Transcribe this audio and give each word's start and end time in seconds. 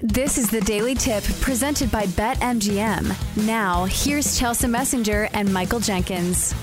This 0.00 0.36
is 0.36 0.50
the 0.50 0.60
Daily 0.60 0.94
Tip 0.94 1.24
presented 1.40 1.90
by 1.90 2.04
BetMGM. 2.04 3.46
Now, 3.46 3.86
here's 3.86 4.38
Chelsea 4.38 4.66
Messenger 4.66 5.30
and 5.32 5.50
Michael 5.50 5.80
Jenkins. 5.80 6.54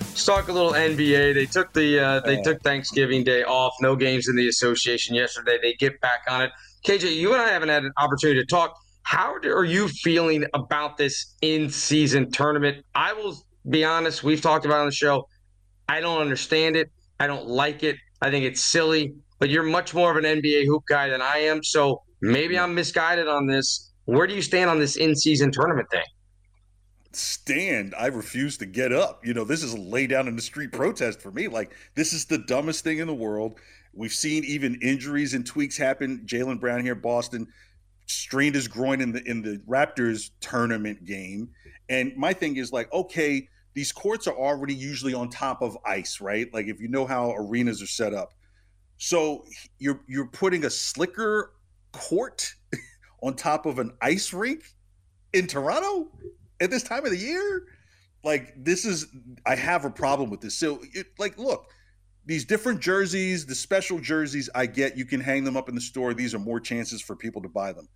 Let's 0.00 0.24
talk 0.24 0.48
a 0.48 0.52
little 0.52 0.72
NBA. 0.72 1.34
They 1.34 1.46
took 1.46 1.72
the 1.72 2.00
uh, 2.00 2.20
they 2.22 2.42
took 2.42 2.60
Thanksgiving 2.62 3.22
Day 3.22 3.44
off. 3.44 3.74
No 3.80 3.94
games 3.94 4.26
in 4.26 4.34
the 4.34 4.48
association 4.48 5.14
yesterday. 5.14 5.56
They 5.62 5.74
get 5.74 6.00
back 6.00 6.22
on 6.28 6.42
it. 6.42 6.50
KJ, 6.84 7.14
you 7.14 7.32
and 7.32 7.40
I 7.40 7.50
haven't 7.50 7.68
had 7.68 7.84
an 7.84 7.92
opportunity 7.96 8.40
to 8.40 8.46
talk. 8.46 8.76
How 9.04 9.34
are 9.34 9.64
you 9.64 9.86
feeling 9.86 10.44
about 10.52 10.96
this 10.96 11.36
in-season 11.42 12.32
tournament? 12.32 12.84
I 12.92 13.12
will 13.12 13.36
be 13.70 13.84
honest. 13.84 14.24
We've 14.24 14.40
talked 14.40 14.66
about 14.66 14.80
on 14.80 14.86
the 14.86 14.92
show. 14.92 15.28
I 15.88 16.00
don't 16.00 16.20
understand 16.20 16.74
it. 16.74 16.90
I 17.20 17.28
don't 17.28 17.46
like 17.46 17.84
it. 17.84 17.98
I 18.20 18.32
think 18.32 18.44
it's 18.44 18.64
silly. 18.64 19.14
But 19.38 19.48
you're 19.48 19.62
much 19.62 19.94
more 19.94 20.10
of 20.10 20.16
an 20.16 20.24
NBA 20.24 20.66
hoop 20.66 20.82
guy 20.88 21.08
than 21.08 21.22
I 21.22 21.36
am. 21.38 21.62
So 21.62 22.02
maybe 22.22 22.58
I'm 22.58 22.74
misguided 22.74 23.28
on 23.28 23.46
this. 23.46 23.92
Where 24.06 24.26
do 24.26 24.34
you 24.34 24.42
stand 24.42 24.70
on 24.70 24.78
this 24.78 24.96
in-season 24.96 25.52
tournament 25.52 25.88
thing? 25.90 26.02
stand. 27.14 27.94
I 27.98 28.06
refuse 28.06 28.56
to 28.58 28.66
get 28.66 28.92
up. 28.92 29.24
You 29.24 29.34
know, 29.34 29.44
this 29.44 29.62
is 29.62 29.74
a 29.74 29.80
lay 29.80 30.06
down 30.06 30.28
in 30.28 30.36
the 30.36 30.42
street 30.42 30.72
protest 30.72 31.20
for 31.20 31.30
me. 31.30 31.48
Like, 31.48 31.74
this 31.94 32.12
is 32.12 32.24
the 32.24 32.38
dumbest 32.38 32.84
thing 32.84 32.98
in 32.98 33.06
the 33.06 33.14
world. 33.14 33.58
We've 33.92 34.12
seen 34.12 34.44
even 34.44 34.78
injuries 34.82 35.34
and 35.34 35.46
tweaks 35.46 35.76
happen. 35.76 36.22
Jaylen 36.26 36.58
Brown 36.58 36.82
here, 36.82 36.94
Boston, 36.94 37.46
strained 38.06 38.54
his 38.54 38.68
groin 38.68 39.00
in 39.00 39.12
the 39.12 39.22
in 39.28 39.42
the 39.42 39.58
Raptors 39.68 40.30
tournament 40.40 41.04
game. 41.04 41.50
And 41.88 42.16
my 42.16 42.32
thing 42.32 42.56
is 42.56 42.72
like, 42.72 42.92
okay, 42.92 43.48
these 43.74 43.92
courts 43.92 44.26
are 44.26 44.36
already 44.36 44.74
usually 44.74 45.14
on 45.14 45.28
top 45.28 45.62
of 45.62 45.76
ice, 45.84 46.20
right? 46.20 46.52
Like 46.52 46.66
if 46.66 46.80
you 46.80 46.88
know 46.88 47.06
how 47.06 47.32
arenas 47.32 47.82
are 47.82 47.86
set 47.86 48.14
up. 48.14 48.32
So 48.96 49.44
you're 49.78 50.00
you're 50.08 50.28
putting 50.28 50.64
a 50.64 50.70
slicker 50.70 51.52
court 51.92 52.54
on 53.22 53.34
top 53.34 53.66
of 53.66 53.78
an 53.78 53.92
ice 54.00 54.32
rink 54.32 54.64
in 55.32 55.46
Toronto? 55.46 56.10
at 56.62 56.70
this 56.70 56.82
time 56.82 57.04
of 57.04 57.10
the 57.10 57.18
year? 57.18 57.66
Like 58.24 58.54
this 58.56 58.84
is 58.84 59.08
i 59.44 59.56
have 59.56 59.84
a 59.84 59.90
problem 59.90 60.30
with 60.30 60.40
this. 60.40 60.54
So 60.54 60.80
it, 60.94 61.08
like 61.18 61.36
look 61.36 61.66
these 62.24 62.44
different 62.44 62.80
jerseys 62.80 63.44
the 63.44 63.54
special 63.54 63.98
jerseys 63.98 64.48
i 64.54 64.64
get 64.64 64.96
you 64.96 65.04
can 65.04 65.20
hang 65.20 65.42
them 65.42 65.56
up 65.56 65.68
in 65.68 65.74
the 65.74 65.80
store. 65.80 66.14
These 66.14 66.34
are 66.34 66.38
more 66.38 66.60
chances 66.60 67.02
for 67.02 67.16
people 67.16 67.42
to 67.42 67.48
buy 67.48 67.72
them. 67.72 67.88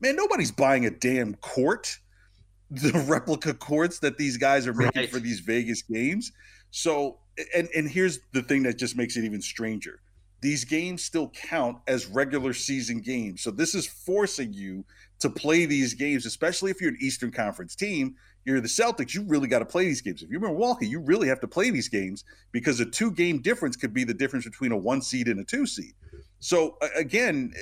Man 0.00 0.16
nobody's 0.16 0.50
buying 0.50 0.86
a 0.86 0.90
damn 0.90 1.34
court 1.36 1.98
the 2.70 2.92
replica 3.08 3.54
courts 3.54 4.00
that 4.00 4.18
these 4.18 4.36
guys 4.36 4.66
are 4.66 4.74
making 4.74 5.02
right. 5.02 5.10
for 5.10 5.20
these 5.20 5.40
vegas 5.40 5.82
games. 5.82 6.32
So 6.72 7.20
and 7.54 7.68
and 7.74 7.88
here's 7.88 8.18
the 8.32 8.42
thing 8.42 8.64
that 8.64 8.76
just 8.76 8.96
makes 8.96 9.16
it 9.16 9.24
even 9.24 9.40
stranger 9.40 10.00
these 10.40 10.64
games 10.64 11.04
still 11.04 11.28
count 11.30 11.78
as 11.86 12.06
regular 12.06 12.52
season 12.52 13.00
games 13.00 13.42
so 13.42 13.50
this 13.50 13.74
is 13.74 13.86
forcing 13.86 14.52
you 14.52 14.84
to 15.20 15.28
play 15.28 15.66
these 15.66 15.94
games, 15.94 16.26
especially 16.26 16.70
if 16.70 16.80
you're 16.80 16.90
an 16.90 16.98
Eastern 17.00 17.30
Conference 17.30 17.76
team. 17.76 18.16
You're 18.46 18.60
the 18.60 18.68
Celtics, 18.68 19.14
you 19.14 19.22
really 19.22 19.48
got 19.48 19.58
to 19.58 19.66
play 19.66 19.84
these 19.84 20.00
games. 20.00 20.22
If 20.22 20.30
you're 20.30 20.40
Milwaukee, 20.40 20.88
you 20.88 20.98
really 20.98 21.28
have 21.28 21.40
to 21.40 21.46
play 21.46 21.70
these 21.70 21.88
games 21.88 22.24
because 22.52 22.80
a 22.80 22.86
two 22.86 23.10
game 23.10 23.42
difference 23.42 23.76
could 23.76 23.92
be 23.92 24.02
the 24.02 24.14
difference 24.14 24.46
between 24.46 24.72
a 24.72 24.76
one 24.76 25.02
seed 25.02 25.28
and 25.28 25.38
a 25.38 25.44
two 25.44 25.66
seed. 25.66 25.92
So, 26.40 26.78
again, 26.96 27.52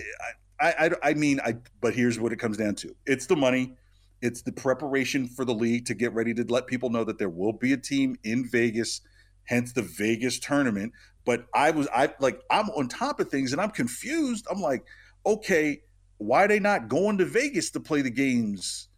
I, 0.60 0.72
I, 0.78 1.10
I 1.10 1.14
mean, 1.14 1.40
I, 1.44 1.56
but 1.80 1.94
here's 1.94 2.20
what 2.20 2.32
it 2.32 2.36
comes 2.36 2.56
down 2.56 2.76
to 2.76 2.94
it's 3.06 3.26
the 3.26 3.34
money, 3.34 3.74
it's 4.22 4.42
the 4.42 4.52
preparation 4.52 5.26
for 5.26 5.44
the 5.44 5.54
league 5.54 5.84
to 5.86 5.94
get 5.94 6.14
ready 6.14 6.32
to 6.34 6.44
let 6.44 6.68
people 6.68 6.90
know 6.90 7.02
that 7.02 7.18
there 7.18 7.28
will 7.28 7.52
be 7.52 7.72
a 7.72 7.76
team 7.76 8.16
in 8.22 8.48
Vegas, 8.48 9.00
hence 9.44 9.72
the 9.72 9.82
Vegas 9.82 10.38
tournament. 10.38 10.92
But 11.28 11.46
I 11.52 11.72
was, 11.72 11.88
I 11.94 12.08
like, 12.20 12.40
I'm 12.50 12.70
on 12.70 12.88
top 12.88 13.20
of 13.20 13.28
things 13.28 13.52
and 13.52 13.60
I'm 13.60 13.68
confused. 13.68 14.46
I'm 14.50 14.62
like, 14.62 14.82
okay, 15.26 15.82
why 16.16 16.46
are 16.46 16.48
they 16.48 16.58
not 16.58 16.88
going 16.88 17.18
to 17.18 17.26
Vegas 17.26 17.68
to 17.72 17.80
play 17.80 18.00
the 18.00 18.08
games 18.08 18.88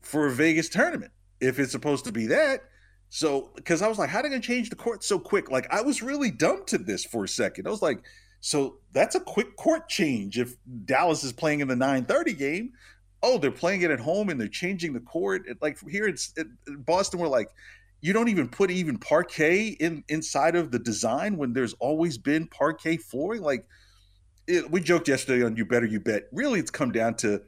for 0.00 0.26
a 0.26 0.32
Vegas 0.32 0.68
tournament 0.68 1.12
if 1.40 1.60
it's 1.60 1.70
supposed 1.70 2.06
to 2.06 2.12
be 2.12 2.26
that? 2.26 2.64
So, 3.08 3.52
because 3.54 3.82
I 3.82 3.86
was 3.86 4.00
like, 4.00 4.10
how 4.10 4.20
they 4.20 4.30
to 4.30 4.40
change 4.40 4.68
the 4.68 4.74
court 4.74 5.04
so 5.04 5.16
quick? 5.16 5.48
Like, 5.48 5.72
I 5.72 5.80
was 5.82 6.02
really 6.02 6.32
dumb 6.32 6.64
to 6.66 6.76
this 6.76 7.04
for 7.04 7.22
a 7.22 7.28
second. 7.28 7.68
I 7.68 7.70
was 7.70 7.82
like, 7.82 8.02
so 8.40 8.78
that's 8.90 9.14
a 9.14 9.20
quick 9.20 9.54
court 9.54 9.88
change. 9.88 10.40
If 10.40 10.56
Dallas 10.84 11.22
is 11.22 11.32
playing 11.32 11.60
in 11.60 11.68
the 11.68 11.76
9:30 11.76 12.36
game, 12.36 12.72
oh, 13.22 13.38
they're 13.38 13.52
playing 13.52 13.82
it 13.82 13.92
at 13.92 14.00
home 14.00 14.28
and 14.28 14.40
they're 14.40 14.48
changing 14.48 14.92
the 14.92 14.98
court. 14.98 15.44
It, 15.46 15.58
like 15.62 15.78
here, 15.88 16.08
it's 16.08 16.32
it, 16.36 16.48
Boston. 16.84 17.20
We're 17.20 17.28
like, 17.28 17.50
you 18.04 18.12
don't 18.12 18.28
even 18.28 18.48
put 18.48 18.70
even 18.70 18.98
parquet 18.98 19.68
in 19.80 20.04
inside 20.10 20.56
of 20.56 20.70
the 20.70 20.78
design 20.78 21.38
when 21.38 21.54
there's 21.54 21.72
always 21.80 22.18
been 22.18 22.46
parquet 22.46 22.98
flooring. 22.98 23.40
Like, 23.40 23.66
it, 24.46 24.70
we 24.70 24.82
joked 24.82 25.08
yesterday 25.08 25.42
on 25.42 25.56
You 25.56 25.64
Better 25.64 25.86
You 25.86 26.00
Bet. 26.00 26.24
Really, 26.30 26.60
it's 26.60 26.70
come 26.70 26.92
down 26.92 27.14
to, 27.16 27.40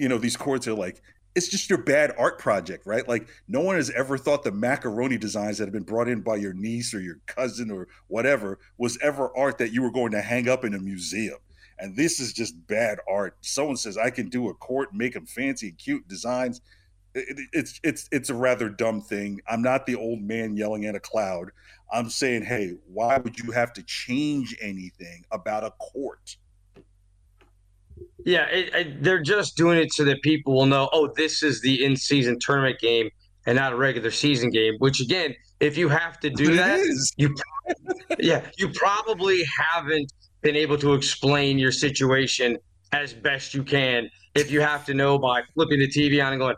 you 0.00 0.08
know, 0.08 0.18
these 0.18 0.36
courts 0.36 0.66
are 0.66 0.74
like, 0.74 1.00
it's 1.36 1.46
just 1.46 1.70
your 1.70 1.78
bad 1.78 2.12
art 2.18 2.40
project, 2.40 2.86
right? 2.86 3.06
Like 3.06 3.28
no 3.46 3.60
one 3.60 3.76
has 3.76 3.88
ever 3.90 4.18
thought 4.18 4.42
the 4.42 4.50
macaroni 4.50 5.16
designs 5.16 5.58
that 5.58 5.66
have 5.66 5.72
been 5.72 5.84
brought 5.84 6.08
in 6.08 6.22
by 6.22 6.34
your 6.36 6.54
niece 6.54 6.92
or 6.92 7.00
your 7.00 7.20
cousin 7.26 7.70
or 7.70 7.86
whatever 8.08 8.58
was 8.78 8.98
ever 9.00 9.30
art 9.38 9.58
that 9.58 9.72
you 9.72 9.80
were 9.80 9.92
going 9.92 10.10
to 10.10 10.20
hang 10.20 10.48
up 10.48 10.64
in 10.64 10.74
a 10.74 10.80
museum. 10.80 11.38
And 11.78 11.94
this 11.94 12.18
is 12.18 12.32
just 12.32 12.66
bad 12.66 12.98
art. 13.08 13.36
Someone 13.42 13.76
says 13.76 13.96
I 13.96 14.10
can 14.10 14.28
do 14.28 14.48
a 14.48 14.54
court, 14.54 14.92
make 14.92 15.14
them 15.14 15.26
fancy, 15.26 15.70
cute 15.70 16.08
designs. 16.08 16.60
It, 17.14 17.38
it, 17.38 17.48
it's 17.52 17.80
it's 17.82 18.08
it's 18.12 18.30
a 18.30 18.34
rather 18.34 18.68
dumb 18.68 19.00
thing. 19.00 19.40
I'm 19.48 19.62
not 19.62 19.86
the 19.86 19.96
old 19.96 20.22
man 20.22 20.56
yelling 20.56 20.86
at 20.86 20.94
a 20.94 21.00
cloud. 21.00 21.50
I'm 21.92 22.08
saying, 22.08 22.44
hey, 22.44 22.74
why 22.86 23.18
would 23.18 23.38
you 23.38 23.50
have 23.50 23.72
to 23.74 23.82
change 23.82 24.56
anything 24.60 25.24
about 25.32 25.64
a 25.64 25.72
court? 25.72 26.36
Yeah, 28.24 28.46
it, 28.46 28.74
it, 28.74 29.02
they're 29.02 29.22
just 29.22 29.56
doing 29.56 29.78
it 29.78 29.92
so 29.92 30.04
that 30.04 30.22
people 30.22 30.54
will 30.54 30.66
know, 30.66 30.88
oh, 30.92 31.12
this 31.16 31.42
is 31.42 31.60
the 31.62 31.84
in-season 31.84 32.38
tournament 32.40 32.78
game 32.78 33.10
and 33.46 33.56
not 33.56 33.72
a 33.72 33.76
regular 33.76 34.10
season 34.10 34.50
game. 34.50 34.74
Which 34.78 35.00
again, 35.00 35.34
if 35.58 35.76
you 35.76 35.88
have 35.88 36.20
to 36.20 36.30
do 36.30 36.54
that, 36.56 36.80
you 37.16 37.34
yeah, 38.18 38.46
you 38.58 38.68
probably 38.70 39.42
haven't 39.74 40.12
been 40.42 40.56
able 40.56 40.78
to 40.78 40.94
explain 40.94 41.58
your 41.58 41.72
situation 41.72 42.58
as 42.92 43.12
best 43.12 43.54
you 43.54 43.62
can. 43.62 44.08
If 44.34 44.50
you 44.50 44.60
have 44.60 44.84
to 44.86 44.94
know 44.94 45.18
by 45.18 45.42
flipping 45.54 45.80
the 45.80 45.88
TV 45.88 46.24
on 46.24 46.32
and 46.32 46.40
going, 46.40 46.56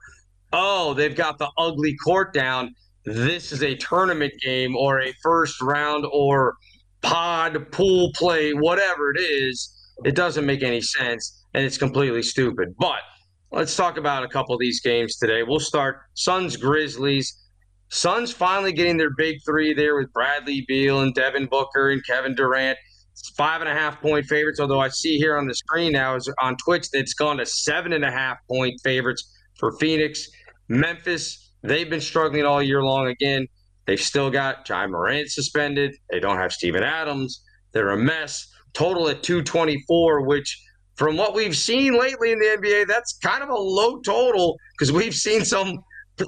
oh, 0.53 0.95
they've 0.95 1.17
got 1.17 1.39
the 1.39 1.51
ugly 1.59 1.97
court 1.97 2.33
down. 2.33 2.75
This 3.05 3.53
is 3.53 3.63
a 3.63 3.75
tournament 3.77 4.33
game 4.41 4.77
or 4.77 5.01
a 5.01 5.13
first 5.23 5.61
round 5.61 6.07
or 6.13 6.55
pod 7.03 7.71
pool 7.73 8.11
play, 8.15 8.53
whatever 8.53 9.11
it 9.11 9.21
is. 9.21 9.71
It 10.05 10.15
doesn't 10.15 10.47
make 10.47 10.63
any 10.63 10.81
sense 10.81 11.45
and 11.55 11.65
it's 11.65 11.79
completely 11.79 12.23
stupid. 12.23 12.75
But 12.79 13.01
let's 13.51 13.77
talk 13.77 13.97
about 13.97 14.25
a 14.25 14.29
couple 14.29 14.55
of 14.55 14.61
these 14.61 14.81
games 14.81 15.17
today. 15.17 15.43
We'll 15.43 15.61
start 15.61 16.01
Suns 16.15 16.57
Grizzlies. 16.57 17.39
Suns 17.91 18.33
finally 18.33 18.73
getting 18.73 18.97
their 18.97 19.15
big 19.17 19.37
three 19.45 19.75
there 19.75 19.97
with 19.97 20.13
Bradley 20.13 20.65
Beal 20.67 21.03
and 21.03 21.15
Devin 21.15 21.47
Booker 21.47 21.91
and 21.91 22.05
Kevin 22.07 22.35
Durant. 22.35 22.79
It's 23.13 23.29
five 23.37 23.61
and 23.61 23.69
a 23.69 23.75
half 23.75 24.01
point 24.01 24.25
favorites, 24.25 24.61
although 24.61 24.81
I 24.81 24.89
see 24.89 25.19
here 25.19 25.37
on 25.37 25.47
the 25.47 25.55
screen 25.55 25.93
now 25.93 26.15
is 26.17 26.33
on 26.41 26.57
Twitch 26.57 26.89
that 26.91 27.01
it's 27.01 27.13
gone 27.13 27.37
to 27.37 27.45
seven 27.47 27.93
and 27.93 28.05
a 28.05 28.11
half 28.11 28.39
point 28.49 28.81
favorites 28.83 29.31
for 29.59 29.77
Phoenix. 29.79 30.27
Memphis, 30.73 31.53
they've 31.63 31.89
been 31.89 32.01
struggling 32.01 32.45
all 32.45 32.63
year 32.63 32.83
long 32.83 33.07
again. 33.09 33.47
They've 33.87 34.01
still 34.01 34.31
got 34.31 34.67
Ja 34.69 34.87
Morant 34.87 35.31
suspended. 35.31 35.95
They 36.11 36.19
don't 36.19 36.39
have 36.39 36.53
Steven 36.53 36.83
Adams. 36.83 37.43
They're 37.73 37.91
a 37.91 37.97
mess. 37.97 38.49
Total 38.73 39.09
at 39.09 39.23
224, 39.23 40.27
which 40.27 40.63
from 40.95 41.17
what 41.17 41.35
we've 41.35 41.57
seen 41.57 41.99
lately 41.99 42.33
in 42.33 42.39
the 42.39 42.47
NBA, 42.47 42.87
that's 42.87 43.19
kind 43.19 43.43
of 43.43 43.51
a 43.51 43.55
low 43.55 44.01
total 44.01 44.57
because 44.79 44.93
we've 44.93 45.15
seen 45.15 45.45
some 45.45 45.79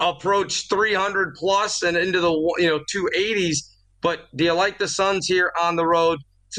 approach 0.01 0.69
300 0.69 1.35
plus 1.35 1.83
and 1.83 1.97
into 1.97 2.21
the 2.21 2.33
you 2.59 2.67
know 2.67 2.81
280s. 2.95 3.57
But 4.03 4.27
do 4.37 4.45
you 4.45 4.53
like 4.53 4.79
the 4.79 4.89
Suns 4.89 5.27
here 5.27 5.53
on 5.61 5.77
the 5.77 5.87
road? 5.87 6.19
It's 6.49 6.59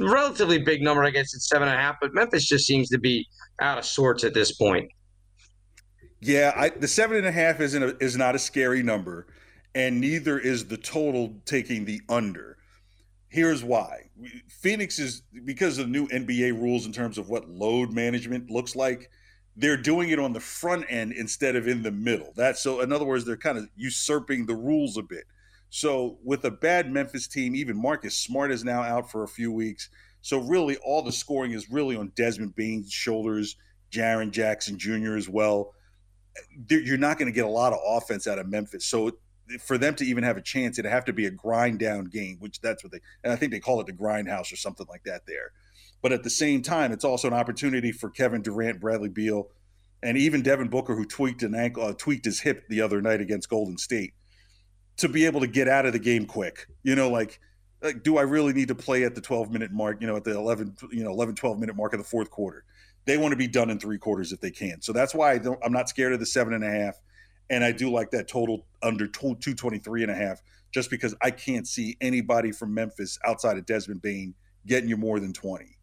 a 0.00 0.04
relatively 0.04 0.58
big 0.58 0.80
number, 0.80 1.04
I 1.04 1.10
guess 1.10 1.34
it's 1.34 1.48
seven 1.48 1.68
and 1.68 1.76
a 1.76 1.80
half. 1.80 1.96
But 2.00 2.14
Memphis 2.14 2.46
just 2.46 2.64
seems 2.64 2.88
to 2.88 2.98
be 2.98 3.26
out 3.60 3.76
of 3.76 3.84
sorts 3.84 4.24
at 4.24 4.32
this 4.32 4.54
point. 4.54 4.88
Yeah, 6.26 6.52
I, 6.56 6.70
the 6.70 6.88
seven 6.88 7.18
and 7.18 7.26
a 7.26 7.30
half 7.30 7.60
isn't 7.60 7.80
a, 7.80 7.96
is 8.00 8.16
not 8.16 8.34
a 8.34 8.38
scary 8.40 8.82
number, 8.82 9.28
and 9.76 10.00
neither 10.00 10.40
is 10.40 10.66
the 10.66 10.76
total 10.76 11.36
taking 11.44 11.84
the 11.84 12.00
under. 12.08 12.58
Here's 13.28 13.62
why 13.62 14.10
Phoenix 14.48 14.98
is 14.98 15.22
because 15.44 15.78
of 15.78 15.86
the 15.86 15.92
new 15.92 16.08
NBA 16.08 16.52
rules 16.60 16.84
in 16.84 16.92
terms 16.92 17.16
of 17.16 17.28
what 17.28 17.48
load 17.48 17.92
management 17.92 18.50
looks 18.50 18.74
like. 18.74 19.08
They're 19.54 19.76
doing 19.76 20.10
it 20.10 20.18
on 20.18 20.32
the 20.32 20.40
front 20.40 20.86
end 20.88 21.12
instead 21.12 21.54
of 21.54 21.68
in 21.68 21.82
the 21.84 21.92
middle. 21.92 22.32
That's 22.34 22.60
so. 22.60 22.80
In 22.80 22.90
other 22.92 23.04
words, 23.04 23.24
they're 23.24 23.36
kind 23.36 23.56
of 23.56 23.68
usurping 23.76 24.46
the 24.46 24.56
rules 24.56 24.96
a 24.96 25.02
bit. 25.02 25.26
So 25.70 26.18
with 26.24 26.44
a 26.44 26.50
bad 26.50 26.90
Memphis 26.90 27.28
team, 27.28 27.54
even 27.54 27.80
Marcus 27.80 28.18
Smart 28.18 28.50
is 28.50 28.64
now 28.64 28.82
out 28.82 29.12
for 29.12 29.22
a 29.22 29.28
few 29.28 29.52
weeks. 29.52 29.90
So 30.22 30.38
really, 30.38 30.76
all 30.78 31.02
the 31.02 31.12
scoring 31.12 31.52
is 31.52 31.70
really 31.70 31.96
on 31.96 32.10
Desmond 32.16 32.56
Bane's 32.56 32.92
shoulders, 32.92 33.54
Jaren 33.92 34.32
Jackson 34.32 34.76
Jr. 34.76 35.14
as 35.14 35.28
well. 35.28 35.72
You're 36.68 36.98
not 36.98 37.18
going 37.18 37.26
to 37.26 37.34
get 37.34 37.44
a 37.44 37.48
lot 37.48 37.72
of 37.72 37.80
offense 37.86 38.26
out 38.26 38.38
of 38.38 38.48
Memphis. 38.48 38.86
So 38.86 39.12
for 39.60 39.78
them 39.78 39.94
to 39.94 40.04
even 40.04 40.24
have 40.24 40.36
a 40.36 40.42
chance, 40.42 40.78
it'd 40.78 40.90
have 40.90 41.04
to 41.04 41.12
be 41.12 41.26
a 41.26 41.30
grind 41.30 41.78
down 41.78 42.06
game, 42.06 42.36
which 42.40 42.60
that's 42.60 42.82
what 42.82 42.92
they, 42.92 43.00
and 43.22 43.32
I 43.32 43.36
think 43.36 43.52
they 43.52 43.60
call 43.60 43.80
it 43.80 43.86
the 43.86 43.92
grindhouse 43.92 44.52
or 44.52 44.56
something 44.56 44.86
like 44.88 45.04
that 45.04 45.26
there. 45.26 45.52
But 46.02 46.12
at 46.12 46.22
the 46.22 46.30
same 46.30 46.62
time, 46.62 46.92
it's 46.92 47.04
also 47.04 47.28
an 47.28 47.34
opportunity 47.34 47.92
for 47.92 48.10
Kevin 48.10 48.42
Durant, 48.42 48.80
Bradley 48.80 49.08
Beal, 49.08 49.48
and 50.02 50.18
even 50.18 50.42
Devin 50.42 50.68
Booker, 50.68 50.94
who 50.94 51.06
tweaked 51.06 51.42
an 51.42 51.54
ankle, 51.54 51.84
uh, 51.84 51.92
tweaked 51.92 52.24
his 52.24 52.40
hip 52.40 52.68
the 52.68 52.80
other 52.80 53.00
night 53.00 53.20
against 53.20 53.48
Golden 53.48 53.78
State, 53.78 54.14
to 54.98 55.08
be 55.08 55.26
able 55.26 55.40
to 55.40 55.46
get 55.46 55.68
out 55.68 55.86
of 55.86 55.92
the 55.92 55.98
game 55.98 56.26
quick. 56.26 56.66
You 56.82 56.94
know, 56.94 57.08
like, 57.08 57.40
like 57.82 58.02
do 58.02 58.18
I 58.18 58.22
really 58.22 58.52
need 58.52 58.68
to 58.68 58.74
play 58.74 59.04
at 59.04 59.14
the 59.14 59.20
12 59.20 59.50
minute 59.50 59.72
mark? 59.72 60.00
You 60.00 60.06
know, 60.06 60.16
at 60.16 60.24
the 60.24 60.36
11, 60.36 60.76
you 60.92 61.04
know, 61.04 61.10
11, 61.10 61.34
12 61.34 61.58
minute 61.58 61.76
mark 61.76 61.92
of 61.92 61.98
the 61.98 62.04
fourth 62.04 62.30
quarter. 62.30 62.64
They 63.04 63.18
want 63.18 63.32
to 63.32 63.36
be 63.36 63.46
done 63.46 63.70
in 63.70 63.78
three 63.78 63.98
quarters 63.98 64.32
if 64.32 64.40
they 64.40 64.50
can. 64.50 64.82
So 64.82 64.92
that's 64.92 65.14
why 65.14 65.32
I 65.32 65.38
don't, 65.38 65.58
I'm 65.64 65.72
not 65.72 65.88
scared 65.88 66.12
of 66.12 66.20
the 66.20 66.26
seven 66.26 66.54
and 66.54 66.64
a 66.64 66.70
half. 66.70 67.00
And 67.48 67.62
I 67.62 67.70
do 67.70 67.90
like 67.90 68.10
that 68.10 68.26
total 68.26 68.66
under 68.82 69.06
223 69.06 70.02
and 70.02 70.10
a 70.10 70.14
half, 70.14 70.42
just 70.72 70.90
because 70.90 71.14
I 71.22 71.30
can't 71.30 71.68
see 71.68 71.96
anybody 72.00 72.50
from 72.50 72.74
Memphis 72.74 73.18
outside 73.24 73.56
of 73.56 73.66
Desmond 73.66 74.02
Bane 74.02 74.34
getting 74.66 74.88
you 74.88 74.96
more 74.96 75.20
than 75.20 75.32
20. 75.32 75.75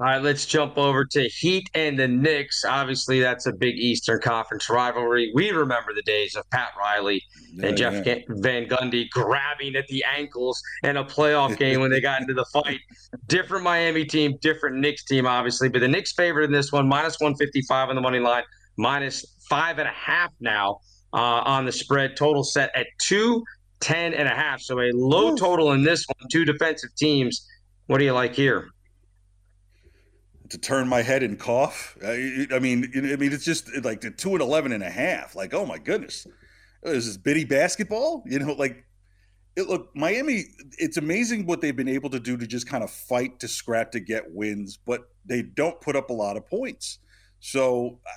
All 0.00 0.06
right, 0.06 0.20
let's 0.20 0.44
jump 0.44 0.76
over 0.76 1.04
to 1.04 1.28
Heat 1.28 1.70
and 1.72 1.96
the 1.96 2.08
Knicks. 2.08 2.64
Obviously, 2.64 3.20
that's 3.20 3.46
a 3.46 3.52
big 3.52 3.76
Eastern 3.76 4.20
Conference 4.20 4.68
rivalry. 4.68 5.30
We 5.36 5.52
remember 5.52 5.94
the 5.94 6.02
days 6.02 6.34
of 6.34 6.50
Pat 6.50 6.70
Riley 6.76 7.22
and 7.62 7.76
Jeff 7.76 8.04
yeah. 8.04 8.18
Van 8.28 8.66
Gundy 8.66 9.08
grabbing 9.10 9.76
at 9.76 9.86
the 9.86 10.04
ankles 10.04 10.60
in 10.82 10.96
a 10.96 11.04
playoff 11.04 11.56
game 11.60 11.78
when 11.78 11.92
they 11.92 12.00
got 12.00 12.20
into 12.20 12.34
the 12.34 12.44
fight. 12.46 12.80
Different 13.28 13.62
Miami 13.62 14.04
team, 14.04 14.36
different 14.40 14.78
Knicks 14.78 15.04
team, 15.04 15.28
obviously. 15.28 15.68
But 15.68 15.78
the 15.78 15.88
Knicks 15.88 16.12
favored 16.12 16.42
in 16.42 16.50
this 16.50 16.72
one, 16.72 16.88
minus 16.88 17.20
155 17.20 17.90
on 17.90 17.94
the 17.94 18.02
money 18.02 18.18
line, 18.18 18.42
minus 18.76 19.24
five 19.48 19.78
and 19.78 19.86
a 19.86 19.92
half 19.92 20.32
now 20.40 20.80
uh, 21.12 21.42
on 21.44 21.66
the 21.66 21.72
spread. 21.72 22.16
Total 22.16 22.42
set 22.42 22.72
at 22.74 22.88
two, 23.00 23.44
ten 23.78 24.12
and 24.12 24.26
a 24.26 24.34
half. 24.34 24.60
So 24.60 24.80
a 24.80 24.90
low 24.92 25.34
Ooh. 25.34 25.36
total 25.36 25.70
in 25.70 25.84
this 25.84 26.04
one, 26.08 26.28
two 26.32 26.44
defensive 26.44 26.90
teams. 26.96 27.46
What 27.86 27.98
do 27.98 28.04
you 28.04 28.12
like 28.12 28.34
here? 28.34 28.73
To 30.50 30.58
turn 30.58 30.88
my 30.88 31.02
head 31.02 31.22
and 31.22 31.38
cough. 31.38 31.96
I, 32.04 32.46
I, 32.52 32.58
mean, 32.58 32.90
I 32.94 33.16
mean, 33.16 33.32
it's 33.32 33.44
just 33.44 33.70
like 33.84 34.00
the 34.00 34.10
two 34.10 34.32
and 34.32 34.42
11 34.42 34.72
and 34.72 34.82
a 34.82 34.90
half. 34.90 35.34
Like, 35.34 35.54
oh 35.54 35.64
my 35.64 35.78
goodness, 35.78 36.26
is 36.82 37.06
this 37.06 37.16
bitty 37.16 37.44
basketball? 37.44 38.22
You 38.26 38.38
know, 38.40 38.52
like, 38.52 38.84
it, 39.56 39.68
look, 39.68 39.94
Miami. 39.94 40.44
It's 40.78 40.96
amazing 40.96 41.46
what 41.46 41.60
they've 41.60 41.76
been 41.76 41.88
able 41.88 42.10
to 42.10 42.20
do 42.20 42.36
to 42.36 42.46
just 42.46 42.68
kind 42.68 42.82
of 42.82 42.90
fight 42.90 43.40
to 43.40 43.48
scrap 43.48 43.92
to 43.92 44.00
get 44.00 44.24
wins, 44.32 44.76
but 44.76 45.08
they 45.24 45.42
don't 45.42 45.80
put 45.80 45.96
up 45.96 46.10
a 46.10 46.12
lot 46.12 46.36
of 46.36 46.46
points. 46.46 46.98
So, 47.40 48.00
uh, 48.04 48.10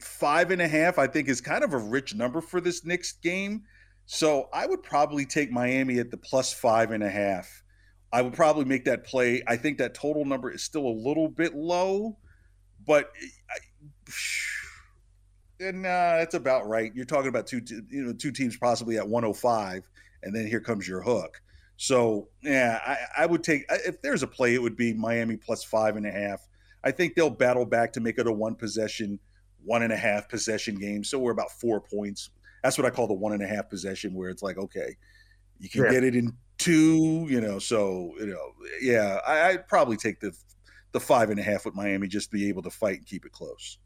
five 0.00 0.50
and 0.50 0.60
a 0.60 0.68
half, 0.68 0.98
I 0.98 1.06
think, 1.06 1.28
is 1.28 1.40
kind 1.40 1.62
of 1.62 1.72
a 1.72 1.78
rich 1.78 2.14
number 2.14 2.40
for 2.40 2.60
this 2.60 2.84
Knicks 2.84 3.12
game. 3.12 3.62
So, 4.06 4.48
I 4.52 4.66
would 4.66 4.82
probably 4.82 5.24
take 5.24 5.52
Miami 5.52 6.00
at 6.00 6.10
the 6.10 6.16
plus 6.16 6.52
five 6.52 6.90
and 6.90 7.04
a 7.04 7.10
half 7.10 7.63
I 8.14 8.22
would 8.22 8.32
probably 8.32 8.64
make 8.64 8.84
that 8.84 9.02
play. 9.04 9.42
I 9.44 9.56
think 9.56 9.78
that 9.78 9.92
total 9.92 10.24
number 10.24 10.48
is 10.52 10.62
still 10.62 10.86
a 10.86 10.96
little 10.96 11.28
bit 11.28 11.52
low, 11.52 12.16
but 12.86 13.10
I, 13.50 13.58
and 15.64 15.84
uh, 15.84 16.18
that's 16.18 16.34
about 16.34 16.68
right. 16.68 16.92
You're 16.94 17.06
talking 17.06 17.28
about 17.28 17.48
two, 17.48 17.60
you 17.90 18.04
know, 18.04 18.12
two 18.12 18.30
teams 18.30 18.56
possibly 18.56 18.98
at 18.98 19.08
105, 19.08 19.88
and 20.22 20.34
then 20.34 20.46
here 20.46 20.60
comes 20.60 20.86
your 20.86 21.02
hook. 21.02 21.40
So 21.76 22.28
yeah, 22.40 22.78
I, 22.86 23.24
I 23.24 23.26
would 23.26 23.42
take 23.42 23.64
if 23.68 24.00
there's 24.00 24.22
a 24.22 24.28
play, 24.28 24.54
it 24.54 24.62
would 24.62 24.76
be 24.76 24.94
Miami 24.94 25.36
plus 25.36 25.64
five 25.64 25.96
and 25.96 26.06
a 26.06 26.12
half. 26.12 26.46
I 26.84 26.92
think 26.92 27.16
they'll 27.16 27.30
battle 27.30 27.66
back 27.66 27.92
to 27.94 28.00
make 28.00 28.18
it 28.18 28.28
a 28.28 28.32
one 28.32 28.54
possession, 28.54 29.18
one 29.64 29.82
and 29.82 29.92
a 29.92 29.96
half 29.96 30.28
possession 30.28 30.76
game. 30.76 31.02
So 31.02 31.18
we're 31.18 31.32
about 31.32 31.50
four 31.50 31.80
points. 31.80 32.30
That's 32.62 32.78
what 32.78 32.86
I 32.86 32.90
call 32.90 33.08
the 33.08 33.14
one 33.14 33.32
and 33.32 33.42
a 33.42 33.48
half 33.48 33.68
possession, 33.68 34.14
where 34.14 34.30
it's 34.30 34.42
like, 34.42 34.56
okay, 34.56 34.94
you 35.58 35.68
can 35.68 35.84
yeah. 35.84 35.90
get 35.90 36.04
it 36.04 36.14
in 36.14 36.32
two, 36.64 37.26
you 37.28 37.40
know. 37.40 37.58
So 37.58 38.14
you 38.18 38.26
know, 38.26 38.52
yeah, 38.80 39.18
I, 39.26 39.52
would 39.52 39.68
probably 39.68 39.96
take 39.96 40.20
the 40.20 40.32
the 40.92 41.00
five 41.00 41.30
and 41.30 41.38
a 41.38 41.42
half 41.42 41.64
with 41.64 41.74
Miami 41.74 42.08
just 42.08 42.30
to 42.30 42.36
be 42.36 42.48
able 42.48 42.62
to 42.62 42.70
fight 42.70 42.98
and 42.98 43.06
keep 43.06 43.26
it 43.26 43.32
close. 43.32 43.78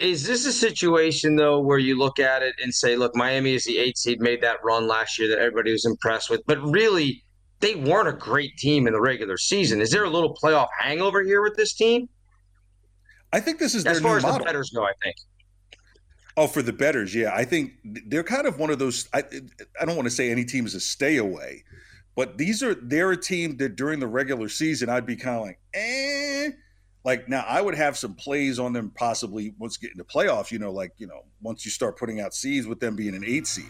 Is 0.00 0.26
this 0.26 0.46
a 0.46 0.52
situation 0.52 1.34
though 1.36 1.60
where 1.60 1.78
you 1.78 1.98
look 1.98 2.20
at 2.20 2.42
it 2.42 2.54
and 2.62 2.72
say, 2.72 2.96
look, 2.96 3.16
Miami 3.16 3.54
is 3.54 3.64
the 3.64 3.78
eight 3.78 3.98
seed, 3.98 4.20
made 4.20 4.40
that 4.42 4.58
run 4.62 4.86
last 4.86 5.18
year 5.18 5.28
that 5.28 5.38
everybody 5.38 5.72
was 5.72 5.84
impressed 5.84 6.30
with, 6.30 6.42
but 6.46 6.62
really 6.62 7.24
they 7.58 7.74
weren't 7.74 8.08
a 8.08 8.12
great 8.12 8.56
team 8.56 8.86
in 8.86 8.92
the 8.92 9.00
regular 9.00 9.36
season. 9.36 9.80
Is 9.80 9.90
there 9.90 10.04
a 10.04 10.10
little 10.10 10.34
playoff 10.34 10.68
hangover 10.78 11.22
here 11.22 11.42
with 11.42 11.56
this 11.56 11.74
team? 11.74 12.08
I 13.32 13.40
think 13.40 13.58
this 13.58 13.74
is 13.74 13.84
as 13.86 14.00
far 14.00 14.16
as 14.16 14.22
model. 14.22 14.38
the 14.38 14.44
bettors 14.44 14.70
go. 14.70 14.84
I 14.84 14.92
think. 15.02 15.16
Oh, 16.36 16.46
for 16.46 16.62
the 16.62 16.72
bettors, 16.72 17.14
yeah. 17.14 17.32
I 17.34 17.44
think 17.44 17.72
they're 17.84 18.22
kind 18.22 18.46
of 18.46 18.58
one 18.58 18.70
of 18.70 18.78
those. 18.78 19.08
I, 19.12 19.24
I 19.80 19.84
don't 19.84 19.96
want 19.96 20.06
to 20.06 20.14
say 20.14 20.30
any 20.30 20.44
team 20.44 20.64
is 20.64 20.74
a 20.74 20.80
stay 20.80 21.16
away, 21.16 21.64
but 22.14 22.38
these 22.38 22.62
are 22.62 22.74
they're 22.74 23.10
a 23.10 23.16
team 23.16 23.56
that 23.58 23.76
during 23.76 24.00
the 24.00 24.06
regular 24.06 24.48
season 24.48 24.88
I'd 24.88 25.06
be 25.06 25.16
kind 25.16 25.36
of 25.36 25.42
like, 25.42 25.58
eh. 25.74 26.50
Like 27.02 27.30
now, 27.30 27.44
I 27.48 27.62
would 27.62 27.74
have 27.74 27.96
some 27.96 28.14
plays 28.14 28.58
on 28.58 28.74
them 28.74 28.92
possibly 28.94 29.54
once 29.58 29.78
getting 29.78 29.96
to 29.96 30.04
playoffs. 30.04 30.50
You 30.50 30.58
know, 30.58 30.70
like 30.70 30.92
you 30.98 31.06
know, 31.06 31.24
once 31.40 31.64
you 31.64 31.70
start 31.70 31.98
putting 31.98 32.20
out 32.20 32.34
seeds 32.34 32.66
with 32.66 32.78
them 32.78 32.94
being 32.94 33.14
an 33.14 33.24
eight 33.24 33.46
seed 33.46 33.64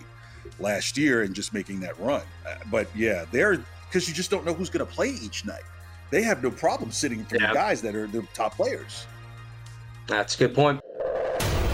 last 0.59 0.99
year 0.99 1.23
and 1.23 1.35
just 1.35 1.55
making 1.55 1.81
that 1.81 1.99
run. 2.01 2.23
Uh, 2.47 2.57
but 2.71 2.89
yeah, 2.95 3.25
they're 3.31 3.62
because 3.89 4.09
you 4.09 4.15
just 4.15 4.31
don't 4.31 4.45
know 4.45 4.53
who's 4.53 4.71
going 4.71 4.85
to 4.85 4.93
play 4.93 5.11
each 5.11 5.45
night. 5.45 5.62
They 6.11 6.23
have 6.23 6.43
no 6.43 6.51
problem 6.51 6.91
sitting 6.91 7.25
through 7.25 7.41
yeah. 7.41 7.55
guys 7.55 7.81
that 7.83 7.95
are 7.95 8.07
the 8.09 8.23
top 8.35 8.57
players. 8.57 9.07
That's 10.09 10.35
a 10.35 10.39
good 10.39 10.55
point. 10.55 10.81